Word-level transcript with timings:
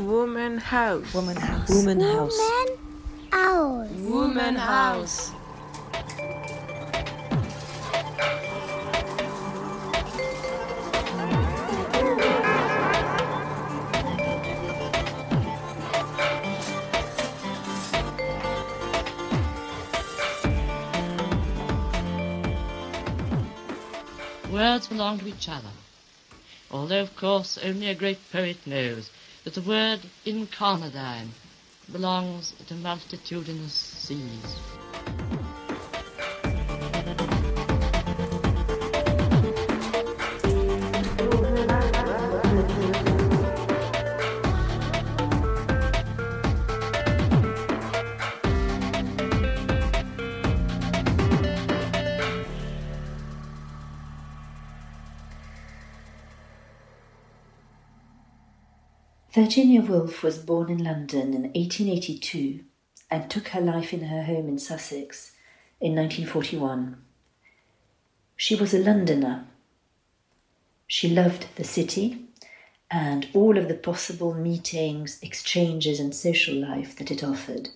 Woman 0.00 0.56
house. 0.56 1.12
Woman 1.12 1.36
house. 1.36 1.68
Woman 1.68 2.00
house. 2.00 2.38
Woman 2.38 2.56
house. 3.30 3.90
Woman 4.00 4.56
house. 4.56 5.32
Words 24.50 24.86
belong 24.88 25.18
to 25.18 25.28
each 25.28 25.48
other, 25.50 25.68
although 26.70 27.02
of 27.02 27.14
course 27.16 27.58
only 27.62 27.88
a 27.88 27.94
great 27.94 28.18
poet 28.32 28.56
knows 28.66 29.10
that 29.44 29.54
the 29.54 29.62
word 29.62 30.00
incarnadine 30.26 31.28
belongs 31.90 32.52
to 32.68 32.74
multitudinous 32.74 33.72
seas. 33.72 35.19
Virginia 59.40 59.80
Woolf 59.80 60.22
was 60.22 60.36
born 60.36 60.68
in 60.68 60.84
London 60.84 61.32
in 61.32 61.44
1882 61.44 62.62
and 63.10 63.30
took 63.30 63.48
her 63.48 63.60
life 63.62 63.90
in 63.94 64.04
her 64.04 64.24
home 64.24 64.50
in 64.50 64.58
Sussex 64.58 65.32
in 65.80 65.96
1941. 65.96 67.02
She 68.36 68.54
was 68.54 68.74
a 68.74 68.78
Londoner. 68.78 69.46
She 70.86 71.08
loved 71.08 71.46
the 71.56 71.64
city 71.64 72.26
and 72.90 73.28
all 73.32 73.56
of 73.56 73.68
the 73.68 73.74
possible 73.74 74.34
meetings, 74.34 75.18
exchanges, 75.22 75.98
and 75.98 76.14
social 76.14 76.54
life 76.54 76.94
that 76.96 77.10
it 77.10 77.24
offered. 77.24 77.70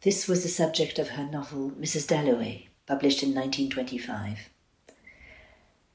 This 0.00 0.26
was 0.26 0.42
the 0.42 0.48
subject 0.48 0.98
of 0.98 1.10
her 1.10 1.24
novel 1.30 1.72
Mrs. 1.72 2.08
Dalloway, 2.08 2.68
published 2.86 3.22
in 3.22 3.34
1925. 3.34 4.48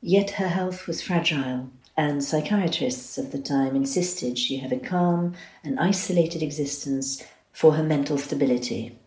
Yet 0.02 0.30
her 0.32 0.50
health 0.50 0.86
was 0.86 1.02
fragile 1.02 1.72
and 1.98 2.24
psychiatrists 2.24 3.18
of 3.18 3.32
the 3.32 3.40
time 3.40 3.76
insisted 3.76 4.38
she 4.38 4.58
have 4.58 4.72
a 4.72 4.80
calm 4.80 5.36
and 5.64 5.80
isolated 5.80 6.42
existence 6.42 7.24
for 7.52 7.74
her 7.74 7.84
mental 7.84 8.18
stability. 8.18 8.98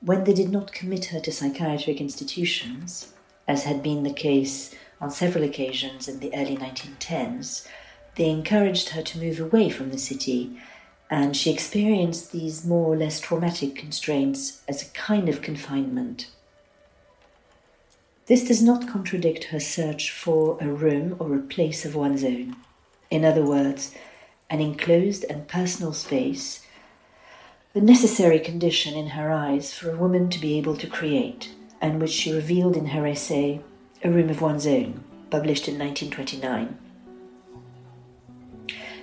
When 0.00 0.24
they 0.24 0.32
did 0.32 0.50
not 0.50 0.72
commit 0.72 1.06
her 1.06 1.20
to 1.20 1.32
psychiatric 1.32 2.00
institutions, 2.00 3.12
as 3.46 3.64
had 3.64 3.82
been 3.82 4.02
the 4.02 4.12
case 4.12 4.74
on 5.00 5.10
several 5.10 5.44
occasions 5.44 6.08
in 6.08 6.20
the 6.20 6.34
early 6.34 6.56
1910s, 6.56 7.66
they 8.16 8.28
encouraged 8.28 8.90
her 8.90 9.02
to 9.02 9.18
move 9.18 9.40
away 9.40 9.70
from 9.70 9.90
the 9.90 9.98
city, 9.98 10.58
and 11.10 11.36
she 11.36 11.52
experienced 11.52 12.32
these 12.32 12.64
more 12.64 12.86
or 12.86 12.96
less 12.96 13.20
traumatic 13.20 13.74
constraints 13.74 14.62
as 14.68 14.82
a 14.82 14.90
kind 14.92 15.28
of 15.28 15.42
confinement. 15.42 16.30
This 18.30 18.44
does 18.44 18.62
not 18.62 18.86
contradict 18.86 19.46
her 19.46 19.58
search 19.58 20.12
for 20.12 20.56
a 20.60 20.68
room 20.68 21.16
or 21.18 21.34
a 21.34 21.40
place 21.40 21.84
of 21.84 21.96
one's 21.96 22.22
own. 22.22 22.54
In 23.10 23.24
other 23.24 23.44
words, 23.44 23.92
an 24.48 24.60
enclosed 24.60 25.24
and 25.28 25.48
personal 25.48 25.92
space, 25.92 26.64
the 27.72 27.80
necessary 27.80 28.38
condition 28.38 28.94
in 28.94 29.08
her 29.08 29.32
eyes 29.32 29.74
for 29.74 29.90
a 29.90 29.96
woman 29.96 30.30
to 30.30 30.38
be 30.38 30.56
able 30.58 30.76
to 30.76 30.86
create, 30.86 31.52
and 31.80 32.00
which 32.00 32.12
she 32.12 32.32
revealed 32.32 32.76
in 32.76 32.86
her 32.94 33.04
essay, 33.04 33.62
A 34.04 34.10
Room 34.12 34.30
of 34.30 34.40
One's 34.40 34.64
Own, 34.64 35.02
published 35.28 35.66
in 35.66 35.76
1929. 35.76 36.78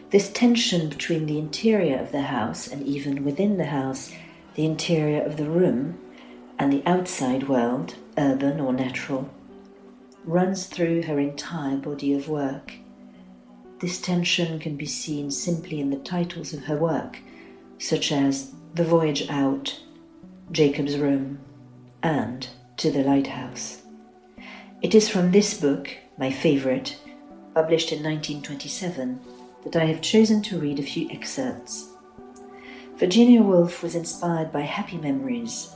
This 0.10 0.32
tension 0.32 0.88
between 0.88 1.26
the 1.26 1.38
interior 1.38 2.00
of 2.00 2.14
the 2.14 2.22
house 2.22 2.70
and 2.70 2.82
even 2.88 3.26
within 3.26 3.58
the 3.58 3.66
house, 3.66 4.10
the 4.56 4.64
interior 4.64 5.22
of 5.22 5.36
the 5.36 5.50
room, 5.50 6.00
and 6.58 6.72
the 6.72 6.84
outside 6.86 7.50
world, 7.50 7.96
urban 8.18 8.60
or 8.60 8.74
natural, 8.74 9.30
runs 10.26 10.66
through 10.66 11.04
her 11.04 11.20
entire 11.20 11.78
body 11.78 12.14
of 12.14 12.28
work. 12.28 12.74
This 13.80 14.02
tension 14.02 14.60
can 14.60 14.76
be 14.76 14.86
seen 14.86 15.30
simply 15.32 15.80
in 15.80 15.90
the 15.90 15.98
titles 15.98 16.54
of 16.54 16.64
her 16.64 16.78
work, 16.78 17.20
such 17.78 18.12
as 18.12 18.54
The 18.74 18.84
Voyage 18.84 19.30
Out, 19.30 19.80
Jacob's 20.52 20.98
Room, 20.98 21.40
and 22.02 22.48
To 22.78 22.92
the 22.92 23.04
Lighthouse. 23.04 23.84
It 24.82 24.96
is 24.96 25.10
from 25.10 25.32
this 25.32 25.60
book, 25.60 25.96
my 26.18 26.32
favorite, 26.32 27.00
published 27.54 27.92
in 27.92 28.04
1927, 28.04 29.20
that 29.64 29.76
I 29.76 29.86
have 29.86 30.02
chosen 30.02 30.42
to 30.44 30.60
read 30.60 30.80
a 30.80 30.84
few 30.84 31.10
excerpts. 31.10 31.90
Virginia 32.96 33.42
Woolf 33.44 33.84
was 33.84 33.96
inspired 33.96 34.52
by 34.52 34.62
happy 34.62 34.98
memories 34.98 35.76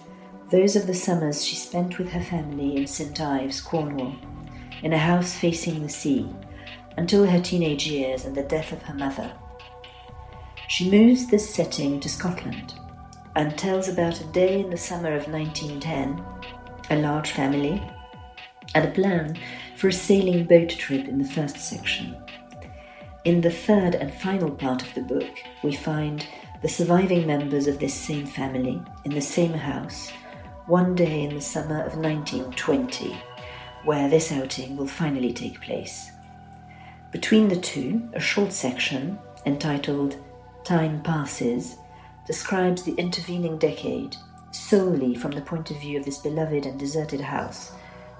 those 0.51 0.75
of 0.75 0.85
the 0.85 0.93
summers 0.93 1.45
she 1.45 1.55
spent 1.55 1.97
with 1.97 2.09
her 2.09 2.19
family 2.19 2.75
in 2.75 2.85
St. 2.85 3.19
Ives, 3.21 3.61
Cornwall, 3.61 4.13
in 4.83 4.91
a 4.91 4.97
house 4.97 5.33
facing 5.33 5.81
the 5.81 5.87
sea, 5.87 6.29
until 6.97 7.25
her 7.25 7.39
teenage 7.39 7.87
years 7.87 8.25
and 8.25 8.35
the 8.35 8.43
death 8.43 8.73
of 8.73 8.81
her 8.81 8.93
mother. 8.93 9.31
She 10.67 10.91
moves 10.91 11.27
this 11.27 11.55
setting 11.55 12.01
to 12.01 12.09
Scotland 12.09 12.73
and 13.37 13.57
tells 13.57 13.87
about 13.87 14.19
a 14.19 14.25
day 14.25 14.59
in 14.59 14.69
the 14.69 14.77
summer 14.77 15.13
of 15.15 15.29
1910, 15.29 16.21
a 16.89 17.01
large 17.01 17.31
family, 17.31 17.81
and 18.75 18.85
a 18.85 18.91
plan 18.91 19.37
for 19.77 19.87
a 19.87 19.93
sailing 19.93 20.45
boat 20.45 20.69
trip 20.69 21.07
in 21.07 21.17
the 21.17 21.29
first 21.29 21.59
section. 21.59 22.17
In 23.23 23.39
the 23.39 23.51
third 23.51 23.95
and 23.95 24.13
final 24.15 24.51
part 24.51 24.81
of 24.81 24.93
the 24.95 25.01
book, 25.01 25.31
we 25.63 25.73
find 25.73 26.27
the 26.61 26.67
surviving 26.67 27.25
members 27.25 27.67
of 27.67 27.79
this 27.79 27.93
same 27.93 28.25
family 28.25 28.81
in 29.05 29.13
the 29.13 29.21
same 29.21 29.53
house 29.53 30.11
one 30.71 30.95
day 30.95 31.23
in 31.23 31.35
the 31.35 31.41
summer 31.41 31.81
of 31.81 31.97
1920, 31.97 33.13
where 33.83 34.07
this 34.07 34.31
outing 34.31 34.77
will 34.77 34.87
finally 34.87 35.33
take 35.33 35.59
place. 35.59 36.11
Between 37.11 37.49
the 37.49 37.57
two, 37.59 38.09
a 38.13 38.21
short 38.21 38.53
section 38.53 39.19
entitled 39.45 40.15
Time 40.63 41.03
Passes 41.03 41.75
describes 42.25 42.83
the 42.83 42.93
intervening 42.93 43.57
decade 43.57 44.15
solely 44.51 45.13
from 45.13 45.31
the 45.31 45.41
point 45.41 45.71
of 45.71 45.81
view 45.81 45.99
of 45.99 46.05
this 46.05 46.19
beloved 46.19 46.65
and 46.65 46.79
deserted 46.79 47.19
house, 47.19 47.73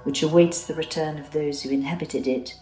which 0.03 0.21
awaits 0.21 0.67
the 0.67 0.75
return 0.75 1.17
of 1.17 1.31
those 1.31 1.61
who 1.61 1.69
inhabited 1.69 2.27
it, 2.27 2.59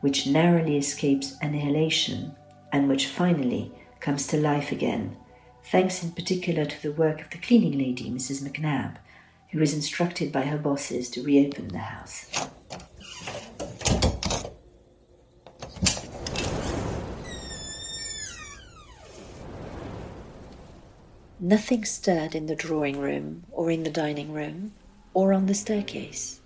which 0.00 0.26
narrowly 0.26 0.76
escapes 0.76 1.36
annihilation, 1.40 2.34
and 2.72 2.88
which 2.88 3.06
finally 3.06 3.70
comes 4.00 4.26
to 4.26 4.36
life 4.36 4.72
again, 4.72 5.16
thanks 5.62 6.02
in 6.02 6.10
particular 6.10 6.64
to 6.64 6.82
the 6.82 6.90
work 6.90 7.20
of 7.20 7.30
the 7.30 7.38
cleaning 7.38 7.78
lady, 7.78 8.10
Mrs. 8.10 8.42
McNab, 8.42 8.96
who 9.50 9.60
is 9.60 9.74
instructed 9.74 10.30
by 10.30 10.42
her 10.42 10.58
bosses 10.58 11.08
to 11.10 11.22
reopen 11.22 11.68
the 11.68 11.78
house. 11.78 12.48
Nothing 21.40 21.84
stirred 21.84 22.34
in 22.34 22.46
the 22.46 22.56
drawing 22.56 22.98
room 22.98 23.44
or 23.52 23.70
in 23.70 23.84
the 23.84 23.90
dining 23.90 24.32
room 24.32 24.72
or 25.14 25.32
on 25.32 25.46
the 25.46 25.54
staircase. 25.54 26.40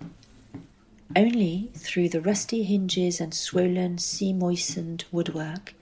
Only 1.15 1.71
through 1.75 2.09
the 2.09 2.21
rusty 2.21 2.63
hinges 2.63 3.19
and 3.19 3.33
swollen, 3.33 3.97
sea 3.97 4.33
moistened 4.33 5.05
woodwork, 5.11 5.73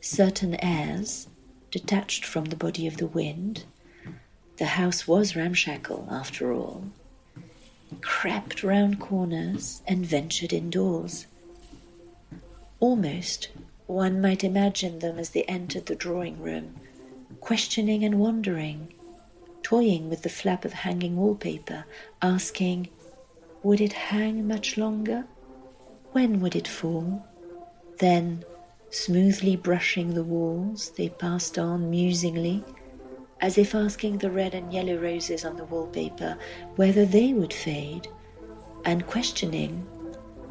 certain 0.00 0.54
airs, 0.62 1.28
detached 1.70 2.24
from 2.24 2.46
the 2.46 2.56
body 2.56 2.86
of 2.86 2.98
the 2.98 3.06
wind, 3.06 3.64
the 4.58 4.66
house 4.66 5.06
was 5.06 5.36
ramshackle, 5.36 6.08
after 6.10 6.52
all. 6.52 6.82
Crept 8.00 8.64
round 8.64 8.98
corners 8.98 9.82
and 9.86 10.04
ventured 10.04 10.52
indoors. 10.52 11.26
Almost 12.80 13.48
one 13.86 14.20
might 14.20 14.42
imagine 14.42 14.98
them 14.98 15.18
as 15.18 15.30
they 15.30 15.44
entered 15.44 15.86
the 15.86 15.94
drawing 15.94 16.42
room, 16.42 16.74
questioning 17.40 18.04
and 18.04 18.18
wondering, 18.18 18.92
toying 19.62 20.10
with 20.10 20.22
the 20.22 20.28
flap 20.28 20.64
of 20.64 20.72
hanging 20.72 21.16
wallpaper, 21.16 21.84
asking, 22.20 22.88
would 23.62 23.80
it 23.80 23.92
hang 23.92 24.46
much 24.46 24.76
longer? 24.76 25.24
When 26.12 26.40
would 26.40 26.56
it 26.56 26.66
fall? 26.66 27.26
Then, 27.98 28.44
smoothly 28.90 29.54
brushing 29.54 30.14
the 30.14 30.24
walls, 30.24 30.90
they 30.96 31.08
passed 31.08 31.58
on 31.58 31.90
musingly 31.90 32.64
as 33.40 33.58
if 33.58 33.74
asking 33.74 34.18
the 34.18 34.30
red 34.30 34.54
and 34.54 34.72
yellow 34.72 34.96
roses 34.96 35.44
on 35.44 35.56
the 35.56 35.64
wallpaper 35.64 36.36
whether 36.76 37.04
they 37.04 37.32
would 37.32 37.52
fade, 37.52 38.08
and 38.84 39.06
questioning, 39.06 39.86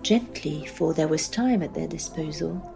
gently, 0.04 0.66
for 0.66 0.94
there 0.94 1.08
was 1.08 1.28
time 1.28 1.62
at 1.64 1.74
their 1.74 1.88
disposal, 1.88 2.74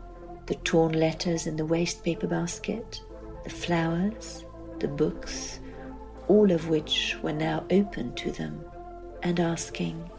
the 0.48 0.56
torn 0.56 0.94
letters 0.94 1.48
in 1.48 1.56
the 1.56 1.66
waste 1.66 2.04
paper 2.04 2.28
basket, 2.28 3.02
the 3.44 3.50
flowers, 3.50 4.46
the 4.80 4.88
books, 4.88 5.60
all 6.28 6.52
of 6.52 6.70
which 6.70 7.16
were 7.22 7.34
now 7.34 7.64
open 7.72 8.14
to 8.16 8.32
them, 8.32 8.64
and 9.24 9.40
asking, 9.40 10.10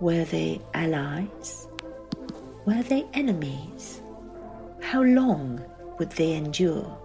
were 0.00 0.24
they 0.24 0.60
allies? 0.74 1.66
Were 2.66 2.82
they 2.82 3.04
enemies? 3.14 4.00
How 4.80 5.02
long 5.02 5.64
would 5.98 6.12
they 6.12 6.34
endure? 6.34 6.96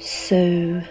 So, 0.00 0.82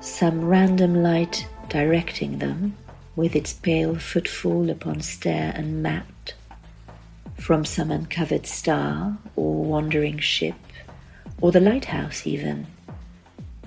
some 0.00 0.42
random 0.42 1.02
light 1.02 1.46
directing 1.68 2.38
them, 2.38 2.78
with 3.14 3.36
its 3.36 3.52
pale 3.52 3.94
footfall 3.94 4.70
upon 4.70 5.02
stair 5.02 5.52
and 5.54 5.82
mat, 5.82 6.32
from 7.36 7.66
some 7.66 7.90
uncovered 7.90 8.46
star 8.46 9.18
or 9.36 9.64
wandering 9.64 10.18
ship, 10.18 10.54
or 11.42 11.52
the 11.52 11.60
lighthouse 11.60 12.26
even, 12.26 12.68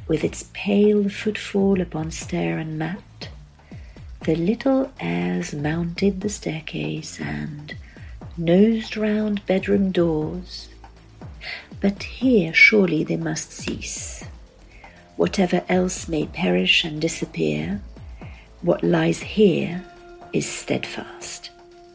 with 0.07 0.23
its 0.23 0.49
pale 0.53 1.09
footfall 1.09 1.79
upon 1.79 2.09
stair 2.09 2.57
and 2.57 2.79
mat, 2.79 3.29
the 4.21 4.35
little 4.35 4.91
airs 4.99 5.53
mounted 5.53 6.21
the 6.21 6.29
staircase 6.29 7.19
and 7.19 7.75
nosed 8.35 8.97
round 8.97 9.45
bedroom 9.45 9.91
doors. 9.91 10.69
But 11.83 12.01
here 12.01 12.53
surely 12.53 13.03
they 13.03 13.17
must 13.17 13.51
cease. 13.51 14.23
Whatever 15.17 15.65
else 15.67 16.07
may 16.07 16.27
perish 16.27 16.85
and 16.85 17.01
disappear, 17.01 17.81
what 18.61 18.85
lies 18.85 19.21
here 19.21 19.83
is 20.31 20.47
steadfast. 20.47 21.49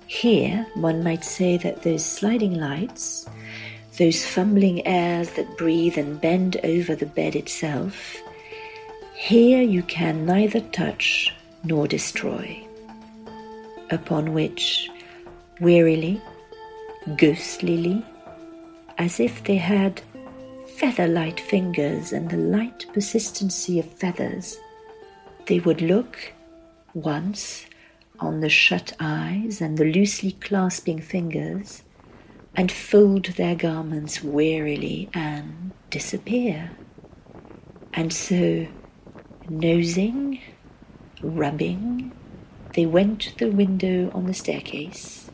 Here, 0.06 0.66
one 0.74 1.02
might 1.02 1.24
say 1.24 1.56
that 1.56 1.84
those 1.84 2.04
sliding 2.04 2.52
lights, 2.52 3.26
those 3.96 4.26
fumbling 4.26 4.86
airs 4.86 5.30
that 5.30 5.56
breathe 5.56 5.96
and 5.96 6.20
bend 6.20 6.58
over 6.64 6.94
the 6.94 7.06
bed 7.06 7.34
itself, 7.34 8.18
here 9.14 9.62
you 9.62 9.82
can 9.84 10.26
neither 10.26 10.60
touch 10.60 11.34
nor 11.64 11.88
destroy. 11.88 12.62
Upon 13.90 14.34
which, 14.34 14.90
wearily, 15.60 16.20
ghostlily, 17.16 18.04
as 18.98 19.20
if 19.20 19.44
they 19.44 19.56
had 19.56 20.02
feather 20.76 21.06
light 21.08 21.40
fingers 21.40 22.12
and 22.12 22.28
the 22.28 22.36
light 22.36 22.86
persistency 22.92 23.78
of 23.78 23.86
feathers, 23.86 24.58
they 25.46 25.60
would 25.60 25.80
look 25.80 26.32
once 26.94 27.66
on 28.20 28.40
the 28.40 28.48
shut 28.48 28.92
eyes 29.00 29.60
and 29.60 29.78
the 29.78 29.84
loosely 29.84 30.32
clasping 30.32 31.00
fingers, 31.00 31.82
and 32.56 32.72
fold 32.72 33.26
their 33.36 33.54
garments 33.54 34.22
wearily 34.22 35.08
and 35.14 35.70
disappear. 35.90 36.72
And 37.94 38.12
so, 38.12 38.66
nosing, 39.48 40.40
rubbing, 41.22 42.12
they 42.74 42.86
went 42.86 43.20
to 43.20 43.38
the 43.38 43.50
window 43.50 44.10
on 44.12 44.26
the 44.26 44.34
staircase, 44.34 45.30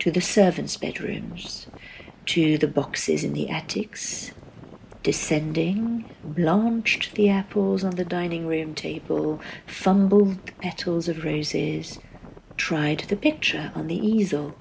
to 0.00 0.10
the 0.10 0.20
servants' 0.20 0.76
bedrooms, 0.76 1.66
to 2.26 2.58
the 2.58 2.68
boxes 2.68 3.24
in 3.24 3.32
the 3.32 3.48
attics, 3.48 4.32
descending, 5.02 6.04
blanched 6.24 7.14
the 7.14 7.28
apples 7.28 7.84
on 7.84 7.94
the 7.94 8.04
dining 8.04 8.46
room 8.46 8.74
table, 8.74 9.40
fumbled 9.66 10.44
the 10.46 10.52
petals 10.52 11.08
of 11.08 11.24
roses, 11.24 11.98
tried 12.56 13.00
the 13.08 13.16
picture 13.16 13.70
on 13.74 13.86
the 13.86 13.96
easel, 13.96 14.54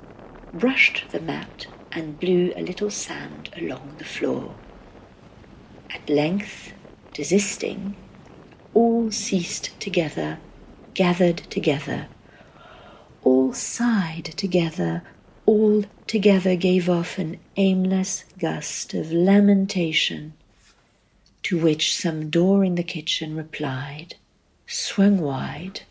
brushed 0.53 1.05
the 1.11 1.19
mat, 1.19 1.67
and 1.91 2.19
blew 2.19 2.53
a 2.55 2.61
little 2.61 2.91
sand 2.91 3.49
along 3.57 3.95
the 3.97 4.05
floor. 4.05 4.53
At 5.89 6.09
length, 6.09 6.73
desisting, 7.13 7.95
all 8.73 9.09
ceased 9.09 9.79
together, 9.79 10.37
gathered 10.93 11.37
together. 11.37 12.07
All 13.23 13.53
sighed 13.53 14.25
together, 14.25 15.03
all 15.45 15.83
together 16.07 16.55
gave 16.55 16.89
off 16.89 17.17
an 17.17 17.39
aimless 17.57 18.25
gust 18.39 18.93
of 18.93 19.11
lamentation, 19.11 20.33
to 21.43 21.59
which 21.59 21.95
some 21.95 22.29
door 22.29 22.63
in 22.63 22.75
the 22.75 22.83
kitchen 22.83 23.35
replied, 23.35 24.15
swung 24.67 25.19
wide, 25.19 25.81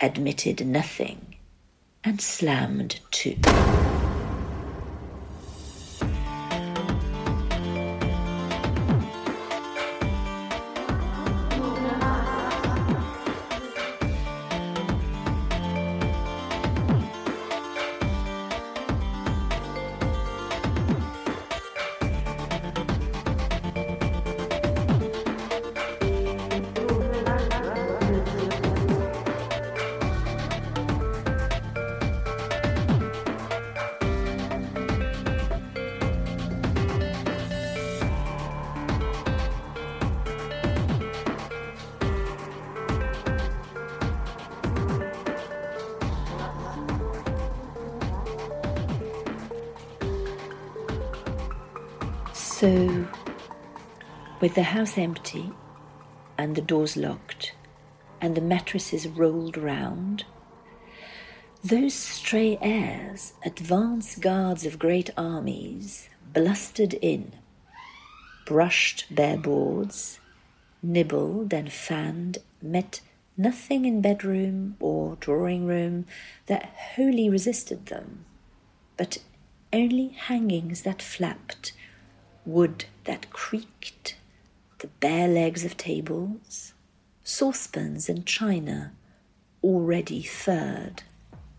admitted 0.00 0.66
nothing, 0.66 1.36
and 2.02 2.20
slammed 2.20 3.00
to. 3.10 3.36
So, 52.60 53.08
with 54.42 54.54
the 54.54 54.64
house 54.64 54.98
empty 54.98 55.50
and 56.36 56.54
the 56.54 56.60
doors 56.60 56.94
locked 56.94 57.54
and 58.20 58.34
the 58.34 58.42
mattresses 58.42 59.08
rolled 59.08 59.56
round, 59.56 60.26
those 61.64 61.94
stray 61.94 62.58
airs, 62.60 63.32
advance 63.46 64.14
guards 64.16 64.66
of 64.66 64.78
great 64.78 65.08
armies, 65.16 66.10
blustered 66.34 66.92
in, 66.92 67.32
brushed 68.44 69.06
bare 69.10 69.38
boards, 69.38 70.20
nibbled 70.82 71.54
and 71.54 71.72
fanned, 71.72 72.36
met 72.60 73.00
nothing 73.38 73.86
in 73.86 74.02
bedroom 74.02 74.76
or 74.80 75.16
drawing 75.18 75.64
room 75.64 76.04
that 76.44 76.66
wholly 76.94 77.30
resisted 77.30 77.86
them, 77.86 78.26
but 78.98 79.16
only 79.72 80.08
hangings 80.08 80.82
that 80.82 81.00
flapped 81.00 81.72
wood 82.44 82.86
that 83.04 83.30
creaked, 83.30 84.16
the 84.78 84.88
bare 85.00 85.28
legs 85.28 85.64
of 85.64 85.76
tables, 85.76 86.74
saucepans 87.24 88.08
and 88.08 88.26
china 88.26 88.92
already 89.62 90.22
furred, 90.22 91.02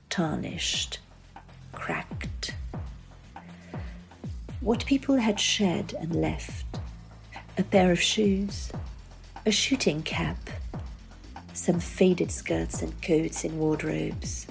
tarnished, 0.10 1.00
cracked. 1.72 2.56
What 4.60 4.86
people 4.86 5.18
had 5.18 5.40
shed 5.40 5.96
and 6.00 6.16
left 6.16 6.66
a 7.58 7.64
pair 7.64 7.92
of 7.92 8.02
shoes, 8.02 8.72
a 9.46 9.52
shooting 9.52 10.02
cap, 10.04 10.38
some 11.54 11.80
faded 11.80 12.32
skirts 12.32 12.82
and 12.82 13.02
coats 13.02 13.44
in 13.44 13.60
wardrobes. 13.60 14.48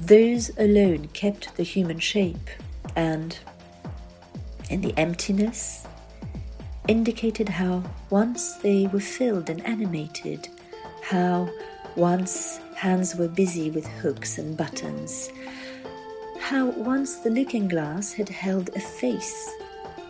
Those 0.00 0.50
alone 0.58 1.08
kept 1.08 1.56
the 1.56 1.62
human 1.62 1.98
shape 1.98 2.50
and, 2.96 3.38
in 4.72 4.80
the 4.80 4.98
emptiness, 4.98 5.86
indicated 6.88 7.48
how 7.48 7.82
once 8.08 8.54
they 8.54 8.86
were 8.86 9.00
filled 9.00 9.50
and 9.50 9.64
animated, 9.66 10.48
how 11.02 11.48
once 11.94 12.58
hands 12.74 13.14
were 13.14 13.28
busy 13.28 13.70
with 13.70 13.86
hooks 13.86 14.38
and 14.38 14.56
buttons, 14.56 15.30
how 16.40 16.70
once 16.70 17.16
the 17.16 17.30
looking 17.30 17.68
glass 17.68 18.14
had 18.14 18.30
held 18.30 18.70
a 18.74 18.80
face, 18.80 19.50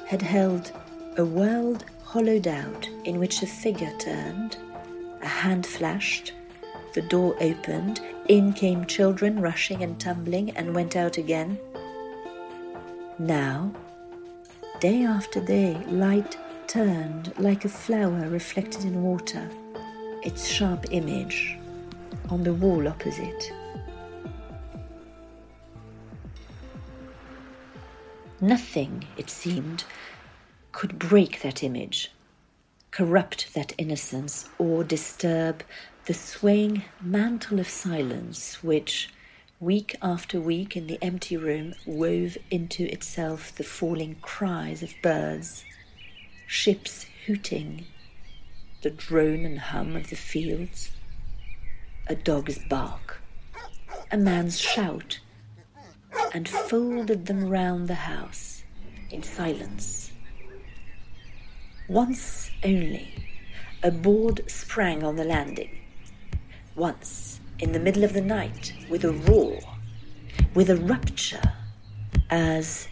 had 0.06 0.22
held 0.22 0.70
a 1.16 1.24
world 1.24 1.84
hollowed 2.04 2.46
out 2.46 2.88
in 3.04 3.18
which 3.18 3.42
a 3.42 3.46
figure 3.46 3.92
turned, 3.98 4.56
a 5.22 5.28
hand 5.28 5.66
flashed, 5.66 6.32
the 6.94 7.02
door 7.02 7.34
opened, 7.40 8.00
in 8.28 8.52
came 8.52 8.84
children 8.86 9.40
rushing 9.40 9.82
and 9.82 9.98
tumbling 9.98 10.50
and 10.50 10.72
went 10.74 10.94
out 10.94 11.18
again. 11.18 11.58
Now, 13.18 13.72
Day 14.82 15.04
after 15.04 15.40
day, 15.40 15.76
light 15.86 16.36
turned 16.66 17.32
like 17.38 17.64
a 17.64 17.68
flower 17.68 18.28
reflected 18.28 18.82
in 18.84 19.04
water, 19.04 19.48
its 20.24 20.48
sharp 20.48 20.86
image 20.90 21.56
on 22.30 22.42
the 22.42 22.52
wall 22.52 22.88
opposite. 22.88 23.52
Nothing, 28.40 29.04
it 29.16 29.30
seemed, 29.30 29.84
could 30.72 30.98
break 30.98 31.42
that 31.42 31.62
image, 31.62 32.10
corrupt 32.90 33.54
that 33.54 33.72
innocence, 33.78 34.48
or 34.58 34.82
disturb 34.82 35.62
the 36.06 36.14
swaying 36.14 36.82
mantle 37.00 37.60
of 37.60 37.68
silence 37.68 38.60
which, 38.64 39.10
week 39.62 39.94
after 40.02 40.40
week 40.40 40.76
in 40.76 40.88
the 40.88 40.98
empty 41.00 41.36
room, 41.36 41.72
wove 41.86 42.36
into 42.50 42.84
itself 42.92 43.54
the 43.54 43.62
falling 43.62 44.16
cries 44.20 44.82
of 44.82 44.92
birds, 45.04 45.64
ships 46.48 47.06
hooting, 47.26 47.86
the 48.82 48.90
drone 48.90 49.44
and 49.44 49.60
hum 49.60 49.94
of 49.94 50.10
the 50.10 50.16
fields, 50.16 50.90
a 52.08 52.14
dog's 52.16 52.58
bark, 52.68 53.22
a 54.10 54.16
man's 54.16 54.58
shout, 54.58 55.20
and 56.34 56.48
folded 56.48 57.26
them 57.26 57.48
round 57.48 57.86
the 57.86 57.94
house 57.94 58.64
in 59.12 59.22
silence. 59.22 60.10
Once 61.86 62.50
only, 62.64 63.14
a 63.84 63.92
board 63.92 64.42
sprang 64.50 65.04
on 65.04 65.14
the 65.14 65.24
landing. 65.24 65.78
Once, 66.74 67.38
in 67.62 67.70
the 67.70 67.78
middle 67.78 68.02
of 68.02 68.12
the 68.12 68.20
night, 68.20 68.74
with 68.90 69.04
a 69.04 69.12
roar, 69.12 69.60
with 70.52 70.68
a 70.68 70.76
rupture, 70.76 71.54
as, 72.28 72.88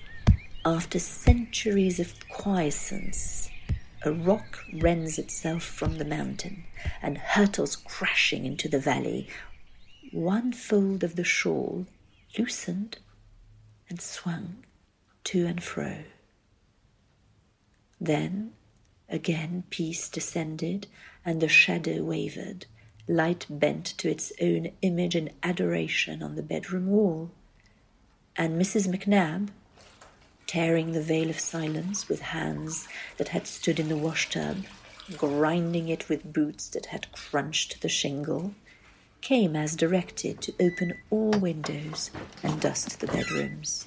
after 0.65 1.01
centuries 1.01 1.99
of 1.99 2.15
quiescence, 2.29 3.51
a 4.05 4.13
rock 4.13 4.61
rends 4.81 5.19
itself 5.19 5.65
from 5.65 5.99
the 5.99 6.05
mountain 6.05 6.63
and 7.03 7.19
hurtles 7.19 7.75
crashing 7.75 8.47
into 8.47 8.69
the 8.69 8.79
valley. 8.79 9.27
One 10.13 10.53
fold 10.53 11.03
of 11.03 11.17
the 11.17 11.25
shawl 11.25 11.87
loosened 12.39 12.99
and 13.89 14.01
swung 14.01 14.65
to 15.25 15.47
and 15.47 15.61
fro. 15.61 16.05
Then 18.01 18.53
again 19.09 19.65
peace 19.69 20.09
descended 20.09 20.87
and 21.27 21.41
the 21.41 21.49
shadow 21.49 22.05
wavered, 22.05 22.67
light 23.11 23.45
bent 23.51 23.85
to 23.99 24.09
its 24.09 24.33
own 24.41 24.71
image 24.83 25.17
and 25.17 25.31
adoration 25.43 26.23
on 26.23 26.37
the 26.37 26.43
bedroom 26.43 26.87
wall. 26.87 27.31
And 28.37 28.61
Mrs. 28.61 28.87
McNab, 28.87 29.49
tearing 30.47 30.93
the 30.93 31.03
veil 31.03 31.29
of 31.29 31.41
silence 31.41 32.09
with 32.09 32.21
hands 32.21 32.87
that 33.19 33.29
had 33.29 33.47
stood 33.47 33.81
in 33.81 33.89
the 33.89 33.97
washtub, 33.97 34.65
grinding 35.17 35.89
it 35.89 36.09
with 36.09 36.33
boots 36.33 36.69
that 36.69 36.87
had 36.87 37.11
crunched 37.11 37.83
the 37.83 37.89
shingle, 37.89 38.55
came 39.21 39.57
as 39.57 39.77
directed 39.77 40.41
to 40.41 40.55
open 40.61 40.95
all 41.11 41.33
windows 41.33 42.11
and 42.43 42.61
dust 42.61 43.01
the 43.01 43.07
bedrooms. 43.09 43.87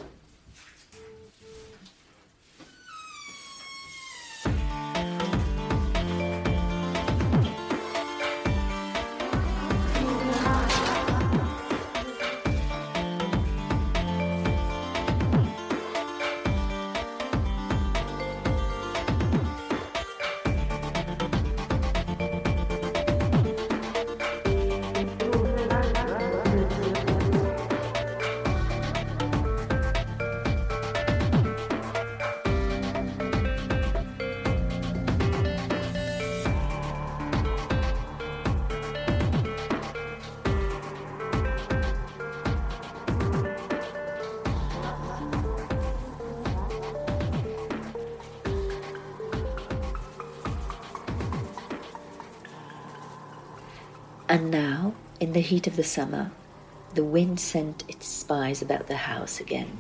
And 54.34 54.50
now, 54.50 54.96
in 55.20 55.34
the 55.34 55.42
heat 55.42 55.68
of 55.68 55.76
the 55.76 55.84
summer, 55.84 56.32
the 56.96 57.04
wind 57.04 57.40
sent 57.40 57.84
its 57.88 58.08
spies 58.08 58.64
about 58.64 58.88
the 58.88 58.96
house 58.96 59.40
again. 59.40 59.78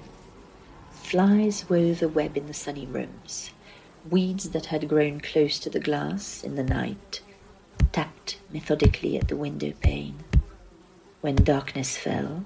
Flies 0.91 1.67
wove 1.67 2.03
a 2.03 2.07
web 2.07 2.37
in 2.37 2.45
the 2.45 2.53
sunny 2.53 2.85
rooms. 2.85 3.49
Weeds 4.07 4.51
that 4.51 4.67
had 4.67 4.87
grown 4.87 5.21
close 5.21 5.57
to 5.57 5.71
the 5.71 5.79
glass 5.79 6.43
in 6.43 6.53
the 6.55 6.63
night 6.63 7.23
tapped 7.91 8.37
methodically 8.51 9.17
at 9.17 9.27
the 9.27 9.35
window 9.35 9.73
pane. 9.81 10.19
When 11.21 11.37
darkness 11.37 11.97
fell, 11.97 12.45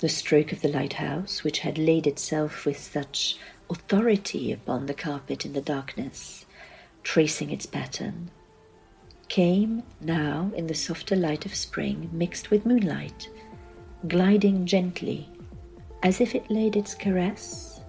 the 0.00 0.10
stroke 0.10 0.52
of 0.52 0.60
the 0.60 0.68
lighthouse, 0.68 1.42
which 1.42 1.60
had 1.60 1.78
laid 1.78 2.06
itself 2.06 2.66
with 2.66 2.78
such 2.78 3.38
authority 3.70 4.52
upon 4.52 4.84
the 4.84 4.92
carpet 4.92 5.46
in 5.46 5.54
the 5.54 5.62
darkness, 5.62 6.44
tracing 7.02 7.50
its 7.50 7.64
pattern, 7.64 8.30
came 9.30 9.80
now 10.00 10.50
in 10.56 10.66
the 10.66 10.74
softer 10.74 11.14
light 11.14 11.46
of 11.46 11.54
spring 11.54 12.10
mixed 12.12 12.50
with 12.50 12.66
moonlight, 12.66 13.28
gliding 14.08 14.66
gently, 14.66 15.28
as 16.02 16.20
if 16.20 16.34
it 16.34 16.50
laid 16.50 16.74
its 16.74 16.94
caress 16.94 17.80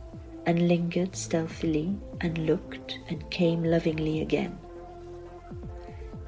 and 0.45 0.67
lingered 0.67 1.15
stealthily 1.15 1.97
and 2.21 2.37
looked 2.45 2.99
and 3.09 3.27
came 3.31 3.63
lovingly 3.63 4.21
again. 4.21 4.55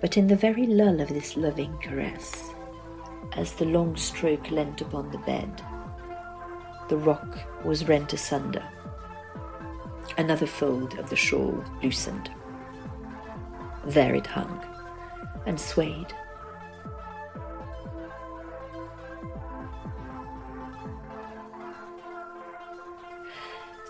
But 0.02 0.18
in 0.18 0.26
the 0.26 0.36
very 0.36 0.66
lull 0.66 1.00
of 1.00 1.10
this 1.10 1.38
loving 1.38 1.78
caress, 1.78 2.50
as 3.34 3.54
the 3.54 3.66
long 3.66 3.96
stroke 3.96 4.50
leant 4.50 4.82
upon 4.82 5.12
the 5.12 5.20
bed, 5.20 5.62
the 6.90 6.98
rock 6.98 7.38
was 7.64 7.88
rent 7.88 8.14
asunder. 8.14 8.68
Another 10.18 10.48
fold 10.48 10.98
of 10.98 11.12
the 11.12 11.16
shawl 11.16 11.64
loosened. 11.84 12.32
There 13.86 14.16
it 14.16 14.26
hung 14.26 14.73
and 15.46 15.60
swayed. 15.60 16.14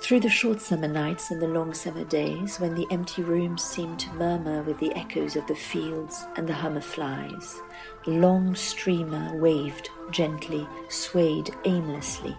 Through 0.03 0.19
the 0.19 0.29
short 0.29 0.59
summer 0.59 0.89
nights 0.89 1.31
and 1.31 1.41
the 1.41 1.47
long 1.47 1.73
summer 1.73 2.03
days, 2.03 2.59
when 2.59 2.75
the 2.75 2.85
empty 2.91 3.23
rooms 3.23 3.63
seemed 3.63 3.99
to 3.99 4.13
murmur 4.15 4.61
with 4.61 4.77
the 4.79 4.93
echoes 4.95 5.37
of 5.37 5.47
the 5.47 5.55
fields 5.55 6.25
and 6.35 6.45
the 6.45 6.53
hum 6.53 6.75
of 6.75 6.83
flies, 6.83 7.61
the 8.03 8.11
long 8.11 8.53
streamer 8.53 9.33
waved 9.37 9.89
gently, 10.11 10.67
swayed 10.89 11.51
aimlessly, 11.63 12.35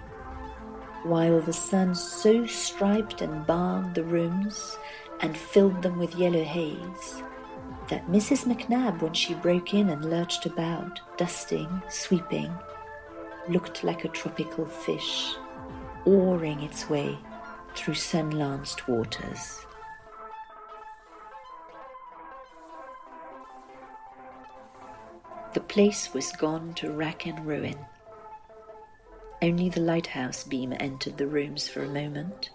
while 1.04 1.40
the 1.40 1.54
sun 1.54 1.94
so 1.94 2.44
striped 2.44 3.22
and 3.22 3.46
barred 3.46 3.94
the 3.94 4.04
rooms 4.04 4.76
and 5.20 5.34
filled 5.34 5.80
them 5.80 5.98
with 5.98 6.16
yellow 6.16 6.44
haze 6.44 7.22
that 7.88 8.08
Mrs. 8.08 8.44
McNab, 8.46 9.02
when 9.02 9.14
she 9.14 9.34
broke 9.34 9.74
in 9.74 9.90
and 9.90 10.10
lurched 10.10 10.46
about, 10.46 11.00
dusting, 11.18 11.82
sweeping, 11.88 12.52
looked 13.48 13.84
like 13.84 14.04
a 14.04 14.08
tropical 14.08 14.66
fish, 14.66 15.34
oaring 16.06 16.60
its 16.62 16.88
way 16.88 17.18
through 17.74 17.94
sun 17.94 18.30
lanced 18.30 18.88
waters. 18.88 19.66
The 25.52 25.60
place 25.60 26.12
was 26.12 26.32
gone 26.32 26.74
to 26.74 26.90
rack 26.90 27.26
and 27.26 27.46
ruin. 27.46 27.76
Only 29.40 29.68
the 29.68 29.80
lighthouse 29.80 30.42
beam 30.42 30.72
entered 30.80 31.16
the 31.16 31.26
rooms 31.26 31.68
for 31.68 31.82
a 31.82 31.88
moment, 31.88 32.50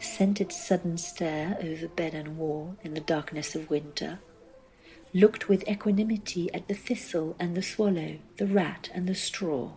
sent 0.00 0.40
its 0.40 0.66
sudden 0.66 0.96
stare 0.96 1.56
over 1.62 1.88
bed 1.88 2.14
and 2.14 2.36
wall 2.36 2.76
in 2.82 2.94
the 2.94 3.00
darkness 3.00 3.54
of 3.54 3.70
winter, 3.70 4.18
looked 5.14 5.48
with 5.48 5.66
equanimity 5.68 6.52
at 6.52 6.68
the 6.68 6.74
thistle 6.74 7.36
and 7.38 7.56
the 7.56 7.62
swallow, 7.62 8.18
the 8.36 8.46
rat 8.46 8.90
and 8.94 9.06
the 9.06 9.14
straw. 9.14 9.72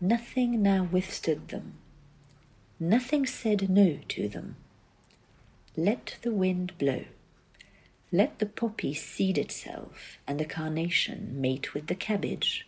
Nothing 0.00 0.62
now 0.62 0.84
withstood 0.84 1.48
them. 1.48 1.74
Nothing 2.78 3.26
said 3.26 3.70
no 3.70 3.98
to 4.08 4.28
them. 4.28 4.56
Let 5.76 6.18
the 6.22 6.32
wind 6.32 6.76
blow. 6.78 7.04
Let 8.10 8.38
the 8.38 8.46
poppy 8.46 8.92
seed 8.92 9.38
itself 9.38 10.18
and 10.26 10.38
the 10.38 10.44
carnation 10.44 11.40
mate 11.40 11.72
with 11.72 11.86
the 11.86 11.94
cabbage. 11.94 12.66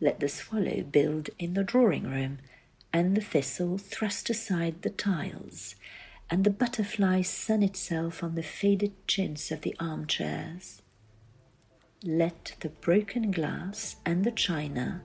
Let 0.00 0.20
the 0.20 0.28
swallow 0.28 0.82
build 0.82 1.30
in 1.38 1.54
the 1.54 1.64
drawing 1.64 2.04
room 2.04 2.38
and 2.92 3.16
the 3.16 3.20
thistle 3.20 3.78
thrust 3.78 4.30
aside 4.30 4.82
the 4.82 4.90
tiles 4.90 5.74
and 6.30 6.44
the 6.44 6.50
butterfly 6.50 7.22
sun 7.22 7.62
itself 7.62 8.22
on 8.22 8.34
the 8.34 8.42
faded 8.42 8.92
chintz 9.06 9.50
of 9.50 9.60
the 9.60 9.76
armchairs. 9.78 10.82
Let 12.02 12.56
the 12.60 12.68
broken 12.68 13.30
glass 13.30 13.96
and 14.04 14.24
the 14.24 14.32
china 14.32 15.02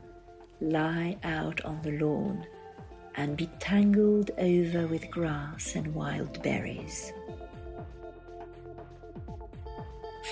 lie 0.62 1.18
out 1.24 1.64
on 1.64 1.82
the 1.82 1.98
lawn 1.98 2.46
and 3.16 3.38
be 3.38 3.50
tangled 3.60 4.32
over 4.38 4.88
with 4.88 5.12
grass 5.12 5.76
and 5.76 5.94
wild 5.94 6.42
berries. 6.42 7.12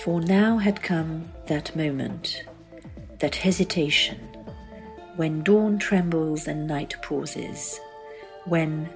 For 0.04 0.20
now 0.20 0.58
had 0.58 0.82
come 0.82 1.30
that 1.46 1.74
moment, 1.74 2.44
that 3.18 3.34
hesitation, 3.34 4.18
when 5.16 5.42
dawn 5.42 5.78
trembles 5.78 6.46
and 6.46 6.66
night 6.66 6.94
pauses, 7.02 7.80
when, 8.44 8.88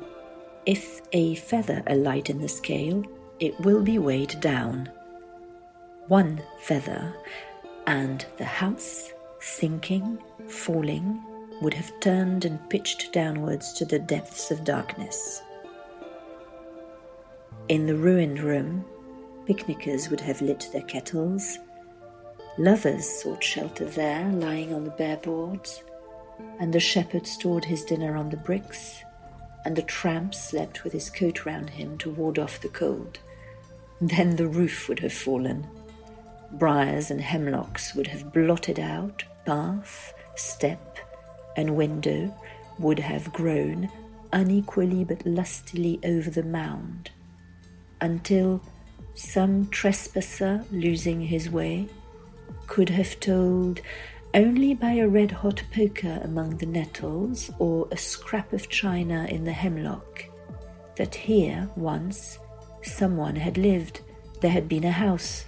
if 0.66 1.02
a 1.12 1.34
feather 1.34 1.82
alight 1.86 2.30
in 2.30 2.40
the 2.40 2.48
scale, 2.48 3.04
it 3.40 3.58
will 3.60 3.82
be 3.82 3.98
weighed 3.98 4.40
down. 4.40 4.88
One 6.08 6.40
feather, 6.60 7.14
and 7.86 8.24
the 8.38 8.44
house, 8.44 9.12
sinking, 9.40 10.18
falling, 10.46 11.20
would 11.60 11.74
have 11.74 11.98
turned 12.00 12.44
and 12.44 12.68
pitched 12.70 13.12
downwards 13.12 13.72
to 13.74 13.84
the 13.84 13.98
depths 13.98 14.50
of 14.50 14.64
darkness. 14.64 15.42
In 17.68 17.86
the 17.86 17.96
ruined 17.96 18.40
room, 18.40 18.84
picnickers 19.46 20.10
would 20.10 20.20
have 20.20 20.42
lit 20.42 20.68
their 20.72 20.82
kettles. 20.82 21.58
Lovers 22.58 23.08
sought 23.08 23.42
shelter 23.42 23.84
there, 23.84 24.28
lying 24.32 24.74
on 24.74 24.84
the 24.84 24.90
bare 24.90 25.16
boards, 25.16 25.82
and 26.60 26.72
the 26.72 26.80
shepherd 26.80 27.26
stored 27.26 27.64
his 27.64 27.84
dinner 27.84 28.16
on 28.16 28.30
the 28.30 28.36
bricks, 28.36 29.04
and 29.64 29.76
the 29.76 29.82
tramp 29.82 30.34
slept 30.34 30.84
with 30.84 30.92
his 30.92 31.10
coat 31.10 31.44
round 31.46 31.70
him 31.70 31.98
to 31.98 32.10
ward 32.10 32.38
off 32.38 32.60
the 32.60 32.68
cold. 32.68 33.18
Then 34.00 34.36
the 34.36 34.48
roof 34.48 34.88
would 34.88 35.00
have 35.00 35.12
fallen. 35.12 35.66
Briars 36.52 37.10
and 37.10 37.20
hemlocks 37.20 37.94
would 37.94 38.08
have 38.08 38.32
blotted 38.32 38.78
out 38.78 39.24
path, 39.46 40.12
step, 40.34 40.98
and 41.56 41.76
window 41.76 42.34
would 42.78 42.98
have 42.98 43.32
grown 43.32 43.88
unequally 44.32 45.04
but 45.04 45.24
lustily 45.26 46.00
over 46.04 46.30
the 46.30 46.42
mound, 46.42 47.10
until 48.00 48.60
some 49.14 49.68
trespasser 49.68 50.64
losing 50.72 51.20
his 51.20 51.50
way 51.50 51.86
could 52.66 52.88
have 52.88 53.18
told 53.20 53.80
only 54.34 54.72
by 54.74 54.92
a 54.92 55.08
red 55.08 55.30
hot 55.30 55.62
poker 55.74 56.20
among 56.24 56.56
the 56.56 56.66
nettles 56.66 57.50
or 57.58 57.86
a 57.90 57.96
scrap 57.96 58.52
of 58.52 58.68
china 58.68 59.26
in 59.28 59.44
the 59.44 59.52
hemlock 59.52 60.24
that 60.96 61.14
here 61.14 61.68
once 61.76 62.38
someone 62.82 63.36
had 63.36 63.58
lived, 63.58 64.00
there 64.40 64.50
had 64.50 64.68
been 64.68 64.84
a 64.84 64.90
house. 64.90 65.44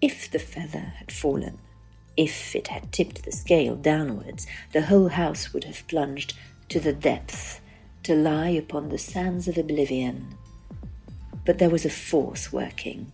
If 0.00 0.30
the 0.30 0.38
feather 0.38 0.92
had 0.98 1.12
fallen, 1.12 1.58
if 2.16 2.56
it 2.56 2.68
had 2.68 2.92
tipped 2.92 3.24
the 3.24 3.32
scale 3.32 3.76
downwards, 3.76 4.46
the 4.72 4.82
whole 4.82 5.08
house 5.08 5.52
would 5.52 5.64
have 5.64 5.86
plunged 5.86 6.34
to 6.70 6.80
the 6.80 6.92
depths 6.92 7.60
to 8.04 8.14
lie 8.14 8.48
upon 8.50 8.88
the 8.88 8.98
sands 8.98 9.48
of 9.48 9.58
oblivion. 9.58 10.34
But 11.44 11.58
there 11.58 11.70
was 11.70 11.84
a 11.84 11.90
force 11.90 12.52
working 12.52 13.12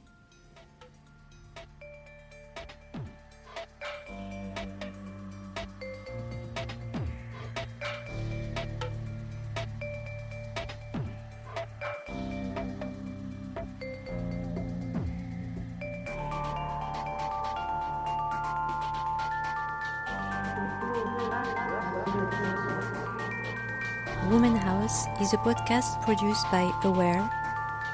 a 25.33 25.39
podcast 25.39 26.03
produced 26.03 26.51
by 26.51 26.71
Aware 26.85 27.31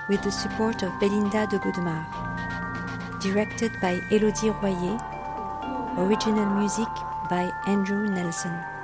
with 0.08 0.22
the 0.22 0.30
support 0.30 0.82
of 0.82 0.98
Belinda 0.98 1.46
de 1.46 1.58
Godemar. 1.58 2.04
Directed 3.20 3.70
by 3.80 4.00
Elodie 4.10 4.50
Royer. 4.50 4.98
Original 5.98 6.46
music 6.46 6.88
by 7.28 7.52
Andrew 7.66 8.08
Nelson. 8.08 8.77